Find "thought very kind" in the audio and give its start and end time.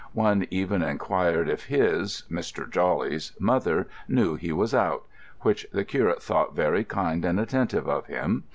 6.23-7.23